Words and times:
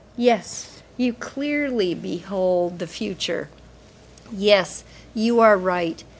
Yes, 0.17 0.81
you 0.97 1.13
clearly 1.13 1.93
behold 1.93 2.79
the 2.79 2.87
future, 2.87 3.49
yes, 4.35 4.83
you 5.13 5.39
are 5.41 5.55
right. 5.59 6.03